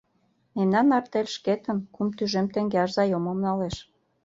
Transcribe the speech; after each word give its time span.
—Мемнан 0.55 0.87
артель 0.97 1.31
шкетын 1.35 1.77
кум 1.93 2.07
тӱжем 2.17 2.47
теҥгеаш 2.53 2.89
заёмым 2.97 3.37
налеш. 3.45 3.75